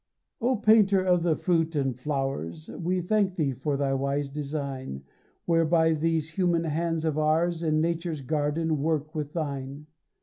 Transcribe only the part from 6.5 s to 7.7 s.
hands of ours